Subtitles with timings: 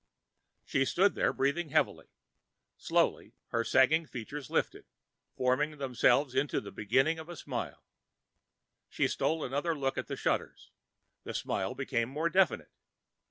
[0.67, 2.07] _She stood there breathing heavily.
[2.75, 4.85] Slowly her sagged features lifted,
[5.37, 7.85] formed themselves into the beginning of a smile.
[8.89, 10.71] She stole another look at the shutters.
[11.23, 12.71] The smile became more definite.